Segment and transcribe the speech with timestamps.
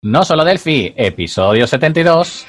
[0.00, 2.46] No solo Delphi, episodio 72.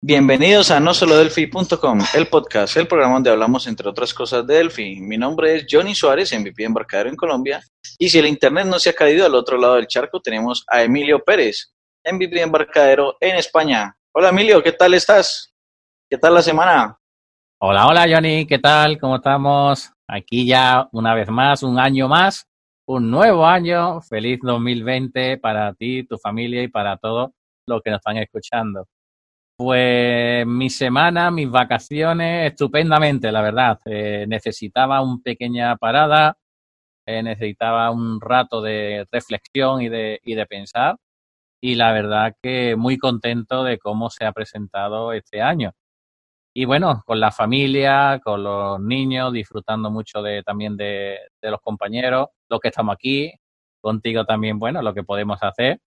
[0.00, 4.56] Bienvenidos a no solo delphi.com, el podcast, el programa donde hablamos entre otras cosas de
[4.56, 5.00] Delphi.
[5.00, 7.62] Mi nombre es Johnny Suárez, MVP embarcadero en Colombia.
[8.00, 10.82] Y si el internet no se ha caído al otro lado del charco, tenemos a
[10.82, 11.72] Emilio Pérez,
[12.04, 13.96] MVP embarcadero en España.
[14.12, 15.54] Hola Emilio, ¿qué tal estás?
[16.10, 16.98] ¿Qué tal la semana?
[17.60, 18.98] Hola, hola Johnny, ¿qué tal?
[18.98, 19.92] ¿Cómo estamos?
[20.08, 22.48] Aquí ya una vez más, un año más,
[22.86, 24.00] un nuevo año.
[24.00, 27.30] Feliz 2020 para ti, tu familia y para todos
[27.66, 28.86] los que nos están escuchando.
[29.56, 33.78] Pues mi semana, mis vacaciones, estupendamente, la verdad.
[33.84, 36.36] Eh, necesitaba una pequeña parada,
[37.06, 40.96] eh, necesitaba un rato de reflexión y de, y de pensar.
[41.64, 45.72] Y la verdad que muy contento de cómo se ha presentado este año.
[46.54, 51.60] Y bueno, con la familia, con los niños, disfrutando mucho de, también de, de los
[51.60, 53.32] compañeros, los que estamos aquí,
[53.80, 55.80] contigo también, bueno, lo que podemos hacer.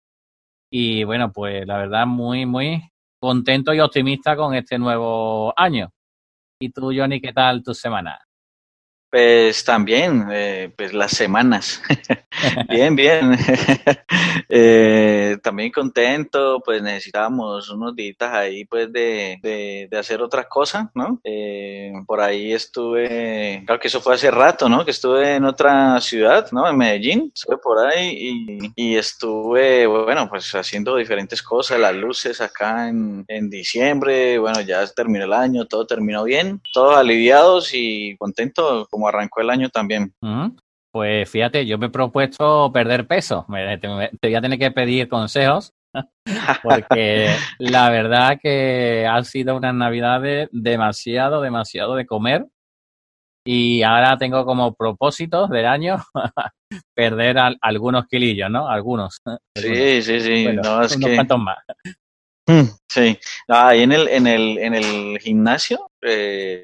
[0.72, 2.82] Y bueno, pues la verdad muy, muy
[3.20, 5.92] contento y optimista con este nuevo año.
[6.60, 8.20] ¿Y tú, Johnny, qué tal tu semana?
[9.14, 11.84] Pues también, eh, pues las semanas.
[12.68, 13.38] bien, bien.
[14.50, 19.38] eh, también contento, pues necesitábamos unos días ahí, pues de,
[19.88, 21.20] de, hacer otras cosas, ¿no?
[21.24, 24.84] Eh, por ahí estuve, claro que eso fue hace rato, ¿no?
[24.84, 26.68] Que estuve en otra ciudad, ¿no?
[26.68, 32.42] En Medellín, estuve por ahí y, y estuve, bueno, pues haciendo diferentes cosas, las luces
[32.42, 38.18] acá en, en diciembre, bueno, ya terminó el año, todo terminó bien, todos aliviados y
[38.18, 40.14] contentos como arrancó el año también.
[40.22, 40.56] Mm,
[40.92, 43.46] Pues fíjate, yo me he propuesto perder peso.
[43.48, 43.88] Me- Te,
[44.20, 45.72] te voy a tener que pedir consejos
[46.64, 47.28] porque
[47.60, 52.46] la verdad que han sido unas navidades demasiado, demasiado de comer
[53.46, 55.98] y ahora tengo como propósito del año
[56.96, 58.68] perder al- algunos kilillos, ¿no?
[58.70, 59.20] Algunos.
[59.58, 61.16] Sí, sí, sí, Bueno, no, es unos que...
[61.16, 61.58] cuantos más.
[62.48, 63.18] Mm, Sí,
[63.48, 66.64] Ah, ahí en el, en el, en el gimnasio, eh,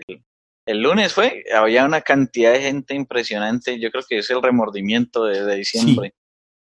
[0.70, 5.26] el lunes fue, había una cantidad de gente impresionante, yo creo que es el remordimiento
[5.26, 6.14] de, de diciembre.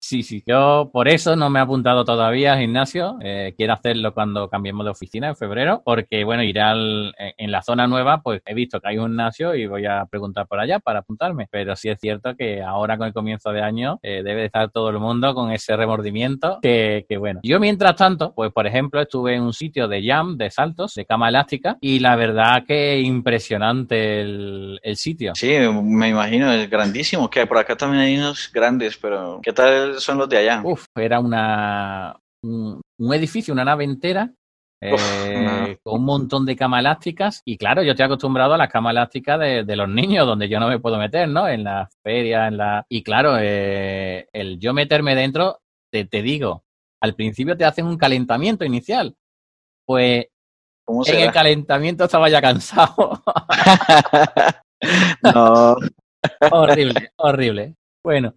[0.04, 0.44] Sí, sí.
[0.46, 3.16] Yo por eso no me he apuntado todavía al gimnasio.
[3.22, 7.62] Eh, quiero hacerlo cuando cambiemos de oficina en febrero, porque bueno, iré al, en la
[7.62, 10.80] zona nueva, pues he visto que hay un gimnasio y voy a preguntar por allá
[10.80, 11.48] para apuntarme.
[11.50, 14.70] Pero sí es cierto que ahora con el comienzo de año eh, debe de estar
[14.72, 17.40] todo el mundo con ese remordimiento que, que bueno.
[17.42, 21.06] Yo mientras tanto, pues por ejemplo, estuve en un sitio de jam, de saltos, de
[21.06, 25.32] cama elástica, y la verdad que impresionante el, el sitio.
[25.34, 29.93] Sí, me imagino, es grandísimo, que por acá también hay unos grandes, pero ¿qué tal
[30.00, 30.62] son los de allá?
[30.64, 34.32] Uf, era una, un, un edificio, una nave entera,
[34.82, 37.42] eh, Uf, con un montón de camas elásticas.
[37.46, 40.60] Y claro, yo estoy acostumbrado a las camas elásticas de, de los niños, donde yo
[40.60, 41.48] no me puedo meter, ¿no?
[41.48, 42.86] En las ferias, en la...
[42.90, 45.60] Y claro, eh, el yo meterme dentro,
[45.92, 46.64] te, te digo,
[47.02, 49.16] al principio te hacen un calentamiento inicial.
[49.86, 50.28] Pues
[50.86, 53.22] ¿Cómo en el calentamiento estaba ya cansado.
[55.24, 55.78] No,
[56.52, 57.76] horrible, horrible.
[58.04, 58.34] Bueno,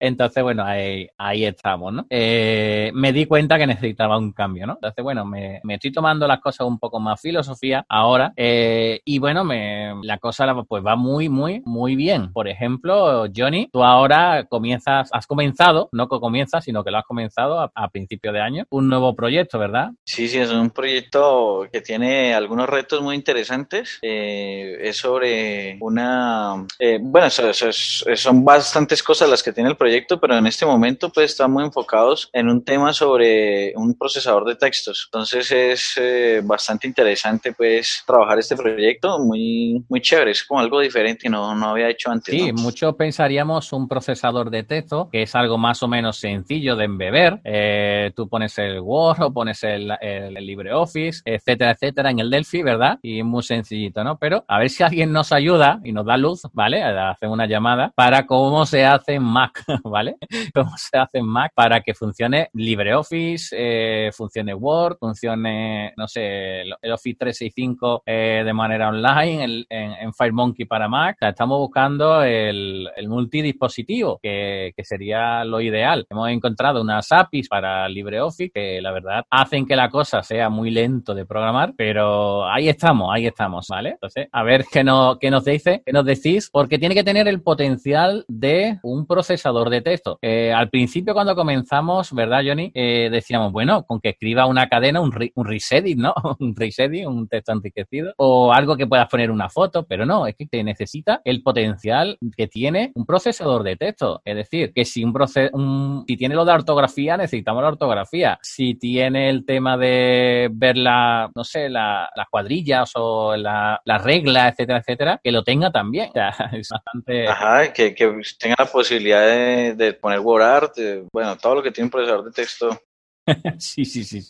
[0.00, 2.06] entonces, bueno, ahí, ahí estamos, ¿no?
[2.10, 4.74] Eh, me di cuenta que necesitaba un cambio, ¿no?
[4.74, 9.44] Entonces, bueno, me, estoy tomando las cosas un poco más filosofía ahora eh, y bueno,
[9.44, 12.32] me, la cosa pues va muy, muy, muy bien.
[12.32, 17.04] Por ejemplo, Johnny, tú ahora comienzas, has comenzado, no que comienzas, sino que lo has
[17.04, 19.90] comenzado a, a principio de año, un nuevo proyecto, ¿verdad?
[20.04, 23.98] Sí, sí, es un proyecto que tiene algunos retos muy interesantes.
[24.02, 26.66] Eh, es sobre una...
[27.00, 29.87] bueno, es- son bastantes cosas las que tiene el proyecto,
[30.20, 35.08] pero en este momento pues estamos enfocados en un tema sobre un procesador de textos.
[35.10, 40.80] Entonces es eh, bastante interesante pues trabajar este proyecto, muy, muy chévere, es como algo
[40.80, 42.34] diferente, no, no había hecho antes.
[42.34, 42.62] Sí, ¿no?
[42.62, 47.40] muchos pensaríamos un procesador de texto, que es algo más o menos sencillo de embeber.
[47.44, 52.30] Eh, tú pones el Word o pones el, el, el LibreOffice, etcétera, etcétera, en el
[52.30, 52.98] Delphi, ¿verdad?
[53.02, 54.18] Y muy sencillito, ¿no?
[54.18, 56.82] Pero a ver si alguien nos ayuda y nos da luz, ¿vale?
[56.82, 60.16] Hacer una llamada para cómo se hace en Mac, ¿vale?
[60.54, 66.62] Cómo se hace en Mac para que funcione LibreOffice, eh, funcione Word, funcione, no sé,
[66.62, 71.16] el Office 365 eh, de manera online, en, en FireMonkey para Mac.
[71.16, 76.06] O sea, estamos buscando el, el multidispositivo, que, que sería lo ideal.
[76.10, 80.70] Hemos encontrado unas APIs para LibreOffice que la verdad hacen que la cosa sea muy
[80.70, 83.90] lento de programar, pero ahí estamos, ahí estamos, ¿vale?
[83.90, 87.28] Entonces, a ver qué, no, qué nos dice, qué nos decís, porque tiene que tener
[87.28, 90.18] el potencial de un procesador de texto.
[90.22, 92.70] Eh, al principio cuando comenzamos, ¿verdad, Johnny?
[92.74, 96.14] Eh, decíamos, bueno, con que escriba una cadena, un, un resetting, ¿no?
[96.40, 100.36] un resetting, un texto enriquecido, o algo que puedas poner una foto, pero no, es
[100.36, 104.20] que te necesita el potencial que tiene un procesador de texto.
[104.24, 105.14] Es decir, que si un,
[105.52, 108.38] un si tiene lo de ortografía, necesitamos la ortografía.
[108.42, 114.52] Si tiene el tema de ver la, no sé, las cuadrillas o la, las reglas,
[114.52, 116.10] etcétera, etcétera, que lo tenga también.
[116.52, 117.28] Es bastante...
[117.28, 120.78] Ajá, que, que tenga la posibilidad de, de poner WordArt,
[121.12, 122.80] bueno, todo lo que tiene un procesador de texto.
[123.58, 124.28] sí, sí, sí.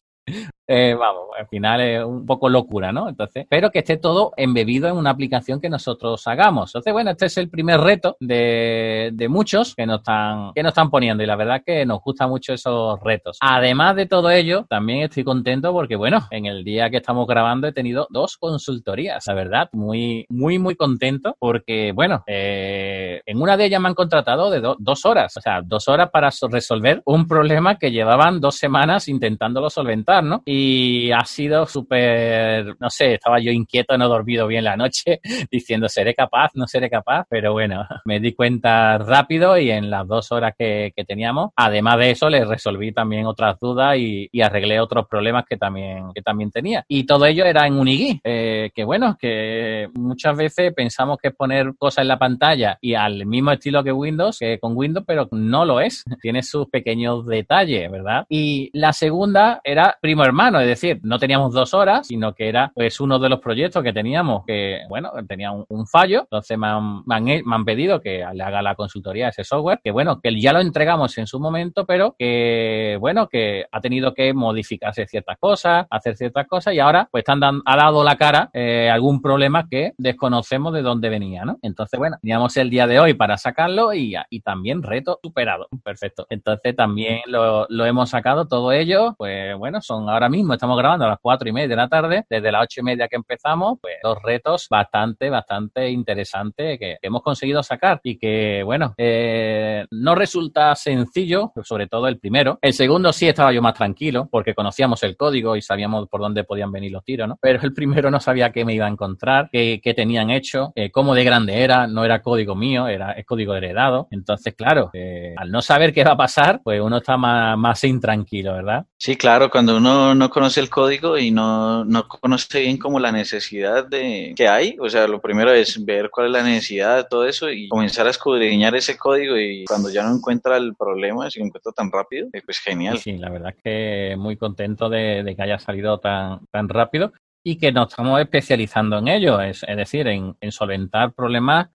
[0.71, 3.09] Eh, vamos, al final es un poco locura, ¿no?
[3.09, 6.69] Entonces, pero que esté todo embebido en una aplicación que nosotros hagamos.
[6.69, 10.73] Entonces, bueno, este es el primer reto de, de muchos que nos están, que nos
[10.73, 13.39] están poniendo y la verdad que nos gustan mucho esos retos.
[13.41, 17.67] Además de todo ello, también estoy contento porque, bueno, en el día que estamos grabando
[17.67, 23.57] he tenido dos consultorías, la verdad, muy, muy, muy contento porque, bueno, eh, en una
[23.57, 27.27] de ellas me han contratado de dos horas, o sea, dos horas para resolver un
[27.27, 30.43] problema que llevaban dos semanas intentándolo solventar, ¿no?
[30.45, 34.77] Y y ha sido súper, no sé, estaba yo inquieto, no he dormido bien la
[34.77, 35.21] noche,
[35.53, 36.51] diciendo, ¿seré capaz?
[36.55, 37.27] ¿No seré capaz?
[37.31, 42.11] Pero bueno, me di cuenta rápido y en las dos horas que, teníamos, además de
[42.11, 46.85] eso, le resolví también otras dudas y, arreglé otros problemas que también, que también tenía.
[46.89, 51.35] Y todo ello era en Unigui, eh, que bueno, que muchas veces pensamos que es
[51.35, 55.29] poner cosas en la pantalla y al mismo estilo que Windows, que con Windows, pero
[55.33, 56.05] no lo es.
[56.23, 58.25] Tiene sus pequeños detalles, ¿verdad?
[58.29, 62.73] Y la segunda era primo hermano es decir, no teníamos dos horas, sino que era
[62.75, 67.03] pues uno de los proyectos que teníamos que, bueno, tenía un, fallo, entonces me han,
[67.07, 70.61] me, han, pedido que le haga la consultoría ese software, que bueno, que ya lo
[70.61, 76.17] entregamos en su momento, pero que, bueno, que ha tenido que modificarse ciertas cosas, hacer
[76.17, 80.73] ciertas cosas y ahora pues están ha dado la cara eh, algún problema que desconocemos
[80.73, 81.59] de dónde venía, ¿no?
[81.63, 85.69] Entonces, bueno, teníamos el día de hoy para sacarlo y, y también reto superado.
[85.85, 86.27] Perfecto.
[86.31, 91.05] Entonces también lo, lo hemos sacado todo ello, pues bueno, son ahora mismo estamos grabando
[91.05, 93.79] a las cuatro y media de la tarde, desde las ocho y media que empezamos,
[93.81, 100.15] pues dos retos bastante, bastante interesantes que, hemos conseguido sacar y que, bueno, eh, no
[100.15, 102.59] resulta sencillo, sobre todo el primero.
[102.61, 106.45] El segundo sí estaba yo más tranquilo porque conocíamos el código y sabíamos por dónde
[106.45, 107.39] podían venir los tiros, ¿no?
[107.41, 110.91] Pero el primero no sabía qué me iba a encontrar, qué, qué tenían hecho, eh,
[110.91, 114.09] cómo de grande era, no era código mío, era es código heredado.
[114.11, 117.83] Entonces, claro, eh, al no saber qué va a pasar, pues uno está más, más
[117.85, 118.87] intranquilo, ¿verdad?
[118.97, 123.13] Sí, claro, cuando uno no conoce el código y no, no conoce bien como la
[123.13, 124.77] necesidad de que hay.
[124.81, 128.07] O sea, lo primero es ver cuál es la necesidad de todo eso y comenzar
[128.07, 131.91] a escudriñar ese código y cuando ya no encuentra el problema, si lo encuentra tan
[131.91, 132.99] rápido, eh, pues genial.
[132.99, 137.13] Sí, la verdad es que muy contento de, que haya salido tan, tan rápido
[137.45, 141.71] y que nos estamos especializando en ello, es, decir, en, solventar problemas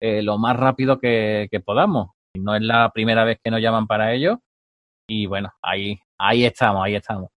[0.00, 2.10] eh, lo más rápido que, que podamos.
[2.36, 4.40] No es la primera vez que nos llaman para ello
[5.08, 7.30] y bueno, ahí, ahí estamos, ahí estamos.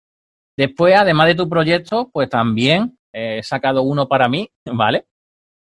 [0.60, 5.06] Después, además de tu proyecto, pues también he sacado uno para mí, ¿vale?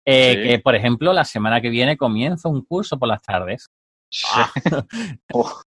[0.07, 3.69] Eh, que, por ejemplo, la semana que viene comienzo un curso por las tardes.
[4.35, 4.51] Ah.
[5.35, 5.61] Oh.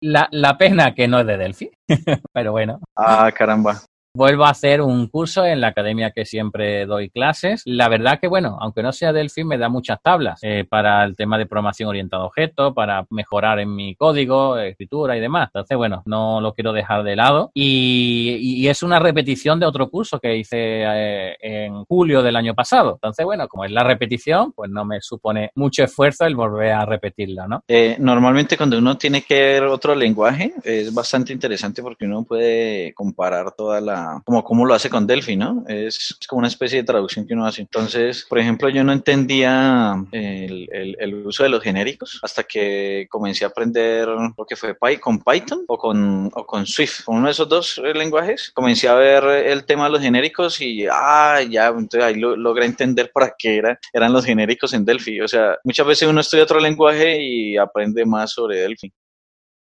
[0.00, 1.70] la, la pena que no es de Delphi,
[2.32, 2.78] pero bueno.
[2.96, 3.80] Ah, caramba
[4.14, 7.62] vuelvo a hacer un curso en la academia que siempre doy clases.
[7.66, 11.16] La verdad que, bueno, aunque no sea Delphi, me da muchas tablas eh, para el
[11.16, 15.48] tema de programación orientada a objetos, para mejorar en mi código, escritura y demás.
[15.48, 17.50] Entonces, bueno, no lo quiero dejar de lado.
[17.54, 22.92] Y, es una repetición de otro curso que hice eh, en julio del año pasado.
[22.94, 26.86] Entonces, bueno, como es la repetición, pues no me supone mucho esfuerzo el volver a
[26.86, 27.62] repetirla, ¿no?
[27.68, 32.94] Eh, normalmente cuando uno tiene que ver otro lenguaje, es bastante interesante porque uno puede
[32.94, 35.64] comparar toda la como, como lo hace con Delphi, ¿no?
[35.68, 37.62] Es, como una especie de traducción que uno hace.
[37.62, 43.48] Entonces, por ejemplo, yo no entendía el, uso de los genéricos hasta que comencé a
[43.48, 47.48] aprender lo que fue con Python o con, o con Swift, con uno de esos
[47.48, 48.50] dos lenguajes.
[48.54, 52.66] Comencé a ver el tema de los genéricos y, ah, ya, entonces ahí lo, logré
[52.66, 55.20] entender para qué era, eran los genéricos en Delphi.
[55.20, 58.92] O sea, muchas veces uno estudia otro lenguaje y aprende más sobre Delphi.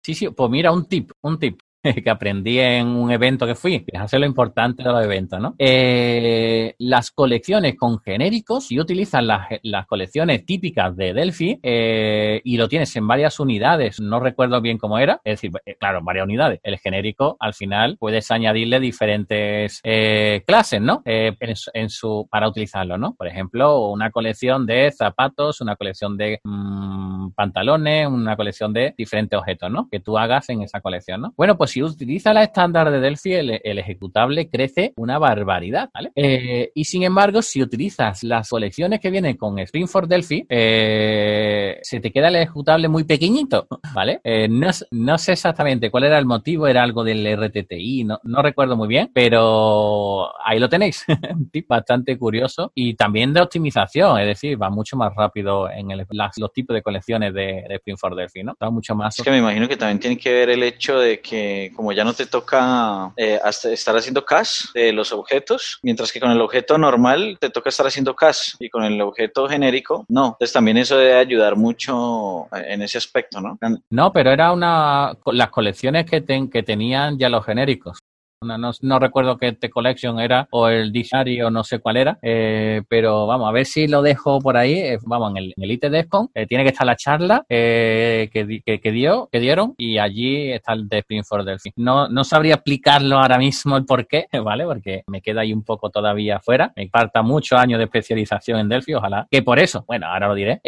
[0.02, 1.60] Sí, sí, pues mira, un tip, un tip.
[2.04, 3.80] que aprendí en un evento que fui.
[3.80, 5.54] Fíjate lo importante de los eventos, ¿no?
[5.58, 12.56] Eh, las colecciones con genéricos, si utilizas las, las colecciones típicas de Delphi eh, y
[12.56, 16.24] lo tienes en varias unidades, no recuerdo bien cómo era, es decir, eh, claro, varias
[16.24, 16.60] unidades.
[16.62, 21.02] El genérico, al final, puedes añadirle diferentes eh, clases, ¿no?
[21.04, 21.34] Eh,
[21.74, 23.14] en, su, para utilizarlo, ¿no?
[23.14, 29.38] Por ejemplo, una colección de zapatos, una colección de mmm, pantalones, una colección de diferentes
[29.38, 29.88] objetos, ¿no?
[29.90, 31.34] Que tú hagas en esa colección, ¿no?
[31.36, 36.10] Bueno, pues si utiliza la estándar de Delphi, el, ejecutable crece una barbaridad, ¿vale?
[36.14, 41.78] Eh, y sin embargo, si utilizas las colecciones que vienen con Spring for Delphi, eh,
[41.82, 44.20] se te queda el ejecutable muy pequeñito, ¿vale?
[44.24, 48.88] Eh, no, sé exactamente cuál era el motivo, era algo del RTTI, no, recuerdo muy
[48.88, 51.04] bien, pero ahí lo tenéis,
[51.68, 55.88] bastante curioso y también de optimización, es decir, va mucho más rápido en
[56.36, 58.56] los tipos de colecciones de, Spring for Delphi, ¿no?
[58.60, 59.18] Va mucho más.
[59.18, 62.04] Es que me imagino que también tiene que ver el hecho de que como ya
[62.04, 66.78] no te toca eh, estar haciendo cache de los objetos, mientras que con el objeto
[66.78, 70.26] normal te toca estar haciendo cache y con el objeto genérico no.
[70.26, 73.58] Entonces también eso debe ayudar mucho en ese aspecto, ¿no?
[73.90, 77.98] No, pero era una las colecciones que, que tenían ya los genéricos.
[78.42, 83.26] No, recuerdo qué The Collection era o el Dictionary no sé cuál era, eh, pero
[83.26, 85.84] vamos, a ver si lo dejo por ahí, eh, vamos, en el, en el IT
[85.84, 90.88] eh, tiene que estar la charla que, que, dio, que dieron y allí está el
[90.88, 91.72] de Spring for Delphi.
[91.76, 94.64] No, no sabría explicarlo ahora mismo el por qué, ¿vale?
[94.64, 98.70] Porque me queda ahí un poco todavía fuera, me falta muchos años de especialización en
[98.70, 100.62] Delphi, ojalá, que por eso, bueno, ahora lo diré,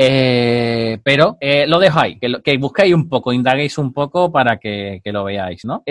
[1.02, 5.24] pero lo dejo ahí, que, que busquéis un poco, indaguéis un poco para que, lo
[5.24, 5.82] veáis, ¿no?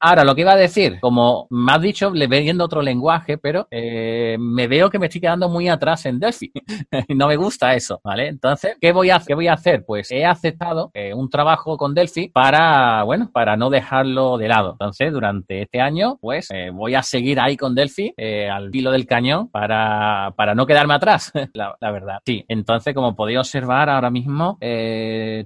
[0.00, 3.68] ahora, lo que iba a decir, como me has dicho, le viendo otro lenguaje, pero
[3.70, 6.50] eh, me veo que me estoy quedando muy atrás en Delphi.
[7.14, 8.26] no me gusta eso, ¿vale?
[8.26, 9.84] Entonces, ¿qué voy a, qué voy a hacer?
[9.86, 14.72] Pues he aceptado eh, un trabajo con Delphi para, bueno, para no dejarlo de lado.
[14.72, 18.12] Entonces, durante este año, pues eh, voy a seguir ahí con Delphi
[18.50, 22.18] al filo del cañón para, para no quedarme atrás, la, verdad.
[22.26, 24.58] Sí, entonces, como podéis observar ahora mismo,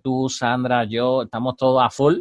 [0.02, 2.20] tú, Sandra, yo, estamos todos a full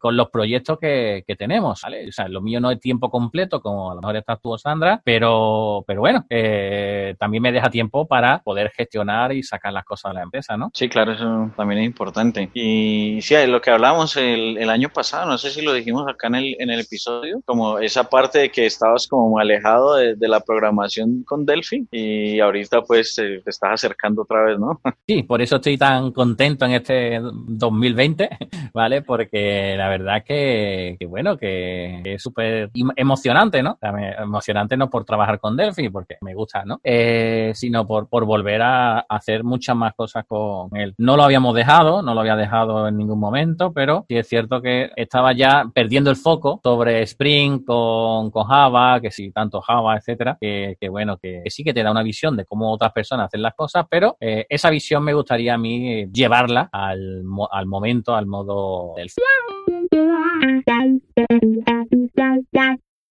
[0.00, 2.08] con los proyectos que, que tenemos, ¿vale?
[2.08, 5.00] O sea, lo mío no es tiempo completo, como a lo mejor estás tú, Sandra,
[5.04, 10.12] pero, pero bueno, eh, también me deja tiempo para poder gestionar y sacar las cosas
[10.12, 10.70] de la empresa, ¿no?
[10.72, 12.48] Sí, claro, eso también es importante.
[12.54, 16.28] Y sí, lo que hablamos el, el año pasado, no sé si lo dijimos acá
[16.28, 20.28] en el, en el episodio, como esa parte de que estabas como alejado de, de
[20.28, 24.80] la programación con Delphi y ahorita pues te estás acercando otra vez, ¿no?
[25.08, 28.28] Sí, por eso estoy tan contento en este 2020,
[28.74, 29.02] ¿vale?
[29.02, 33.78] Porque la verdad que, que bueno, que es súper emocionante, ¿no?
[34.18, 36.80] emocionante no por trabajar con Delphi, porque me gusta, ¿no?
[36.82, 40.94] Eh, sino por, por volver a hacer muchas más cosas con él.
[40.98, 44.60] No lo habíamos dejado, no lo había dejado en ningún momento, pero sí es cierto
[44.60, 49.96] que estaba ya perdiendo el foco sobre Spring con, con Java, que sí, tanto Java,
[49.96, 53.42] etcétera, que, bueno, que, sí que te da una visión de cómo otras personas hacen
[53.42, 58.26] las cosas, pero eh, esa visión me gustaría a mí llevarla al, al momento, al
[58.26, 59.22] modo Delphi.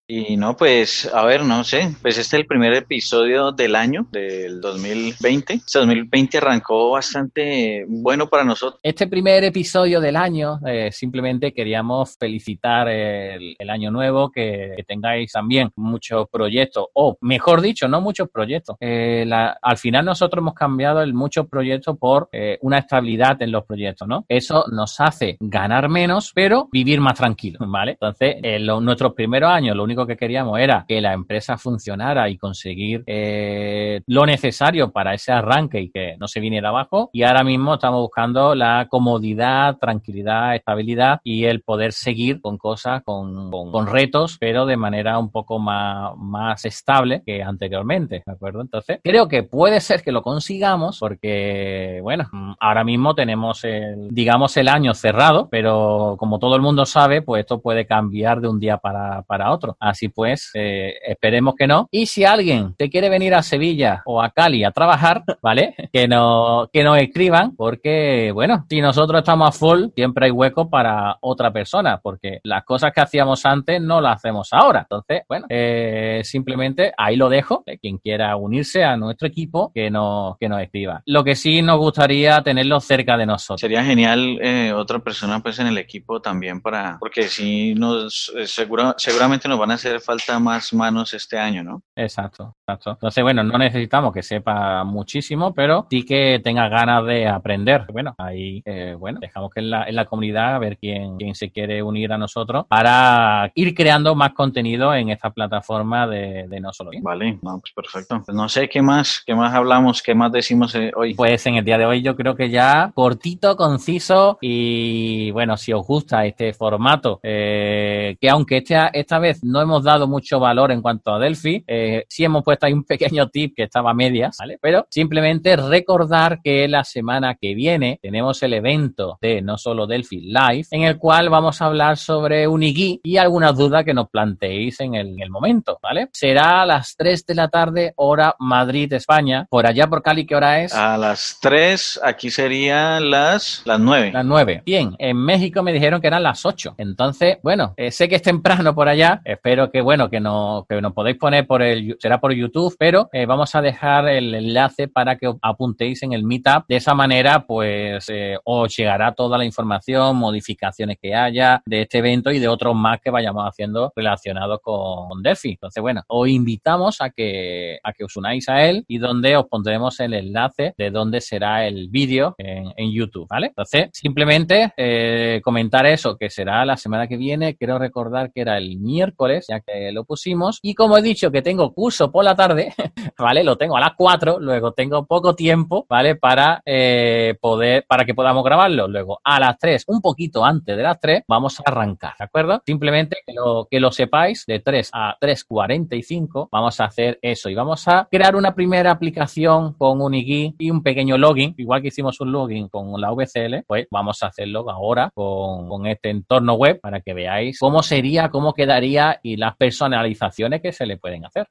[0.08, 4.06] Y no, pues, a ver, no sé, pues este es el primer episodio del año,
[4.12, 5.54] del 2020.
[5.54, 8.80] Este 2020 arrancó bastante bueno para nosotros.
[8.84, 15.72] Este primer episodio del año, eh, simplemente queríamos felicitar el, año nuevo, que, tengáis también
[15.76, 18.78] muchos proyectos, o mejor dicho, no muchos proyectos.
[18.80, 23.66] Eh, al final nosotros hemos cambiado el muchos proyectos por eh, una estabilidad en los
[23.66, 24.24] proyectos, ¿no?
[24.30, 27.94] Eso nos hace ganar menos, pero vivir más tranquilo, ¿vale?
[27.94, 32.38] Entonces, en nuestros primeros años, lo único que queríamos era que la empresa funcionara y
[32.38, 37.10] conseguir eh, lo necesario para ese arranque y que no se viniera abajo.
[37.14, 43.04] Y ahora mismo estamos buscando la comodidad, tranquilidad, estabilidad y el poder seguir con cosas,
[43.04, 48.62] con, con, retos, pero de manera un poco más, más estable que anteriormente, ¿de acuerdo?
[48.62, 52.26] Entonces, creo que puede ser que lo consigamos porque, bueno,
[52.60, 57.42] ahora mismo tenemos el, digamos, el año cerrado, pero como todo el mundo sabe, pues
[57.42, 59.78] esto puede cambiar de un día para, para otro.
[59.86, 61.88] Así pues, eh, esperemos que no.
[61.92, 65.76] Y si alguien te quiere venir a Sevilla o a Cali a trabajar, ¿vale?
[65.94, 70.72] Que, no, que nos escriban, porque, bueno, si nosotros estamos a full, siempre hay hueco
[70.72, 74.82] para otra persona, porque las cosas que hacíamos antes no las hacemos ahora.
[74.82, 77.64] Entonces, bueno, eh, simplemente ahí lo dejo.
[77.80, 81.04] quien quiera unirse a nuestro equipo, que nos, que nos escriba.
[81.06, 83.62] Lo que sí nos gustaría tenerlo cerca de nosotros.
[83.62, 88.96] Sería genial eh, otra persona pues en el equipo también para, porque si nos, seguro,
[88.98, 91.84] seguramente nos van a hacer falta más manos este año, ¿no?
[91.96, 92.92] Exacto, exacto.
[92.92, 97.86] Entonces, bueno, no necesitamos que sepa muchísimo, pero sí que tenga ganas de aprender.
[97.92, 101.36] Bueno, ahí, eh, bueno, dejamos que en la, en la comunidad a ver quién, quién
[101.36, 106.60] se quiere unir a nosotros para ir creando más contenido en esta plataforma de, de
[106.60, 108.22] No Solo Vale, no, pues perfecto.
[108.26, 111.14] Pues no sé qué más, qué más hablamos, qué más decimos eh, hoy.
[111.14, 115.74] Pues en el día de hoy yo creo que ya cortito, conciso y bueno, si
[115.74, 120.72] os gusta este formato, eh, que aunque este, esta vez no hemos dado mucho valor
[120.72, 121.64] en cuanto a Delphi.
[121.68, 124.58] Eh, sí hemos puesto ahí un pequeño tip que estaba a medias, ¿vale?
[124.62, 130.22] Pero simplemente recordar que la semana que viene tenemos el evento de no solo Delphi
[130.22, 134.80] Live, en el cual vamos a hablar sobre Unigui y algunas dudas que nos planteéis
[134.80, 136.10] en el, en el momento, ¿vale?
[136.14, 139.48] Será a las 3 de la tarde, hora Madrid, España.
[139.50, 140.74] Por allá por Cali, ¿qué hora es?
[140.74, 144.12] A las 3, aquí serían las, las 9.
[144.14, 144.64] Las 9.
[144.66, 146.76] Bien, en México me dijeron que eran las 8.
[146.78, 149.22] Entonces, bueno, eh, sé que es temprano por allá.
[149.24, 153.10] Espero que, bueno, que, no, que nos podéis poner por el, será por YouTube, pero
[153.12, 156.66] eh, vamos a dejar el enlace para que os apuntéis en el Meetup.
[156.68, 162.00] De esa manera, pues, eh, os llegará toda la información, modificaciones que haya de este
[162.00, 165.52] evento y de otros más que vayamos haciendo relacionados con Delphi.
[165.52, 169.46] Entonces, bueno, os invitamos a que, a que os unáis a él y donde os
[169.48, 173.48] pondremos el enlace de dónde será el vídeo en, en, YouTube, ¿vale?
[173.48, 177.56] Entonces, simplemente eh, comentar eso, que será la semana que viene.
[177.56, 180.60] Quiero recordar que era el miércoles, ya que lo pusimos.
[180.62, 182.74] Y como he dicho que tengo curso por la tarde,
[183.18, 183.44] ¿vale?
[183.44, 186.16] Lo tengo a las 4, luego tengo poco tiempo, ¿vale?
[186.16, 188.88] Para eh, poder, para que podamos grabarlo.
[188.88, 192.62] Luego, a las 3, un poquito antes de las 3, vamos a arrancar, ¿de acuerdo?
[192.66, 197.56] Simplemente que lo, que lo sepáis, de 3 a 3.45 vamos a hacer eso y
[197.56, 202.20] vamos a crear una primera aplicación con Unigui y un pequeño login, igual que hicimos
[202.22, 206.80] un login con la VCL, pues vamos a hacerlo ahora con, con este entorno web
[206.82, 211.48] para que veáis cómo sería, cómo quedaría y las personalizaciones que se le pueden hacer.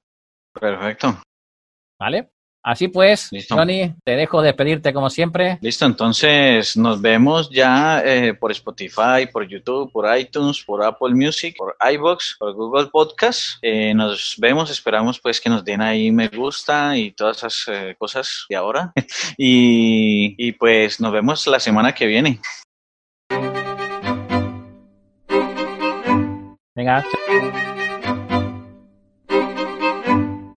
[0.52, 1.22] Perfecto.
[2.00, 2.30] ¿Vale?
[2.66, 3.56] Así pues, Listo.
[3.56, 5.58] Johnny, te dejo despedirte como siempre.
[5.60, 11.54] Listo, entonces nos vemos ya eh, por Spotify, por YouTube, por iTunes, por Apple Music,
[11.58, 13.58] por iBox, por Google Podcast.
[13.60, 17.96] Eh, nos vemos, esperamos pues que nos den ahí me gusta y todas esas eh,
[17.98, 18.94] cosas de ahora.
[19.36, 22.40] y, y pues nos vemos la semana que viene.
[26.74, 27.73] Venga, chao.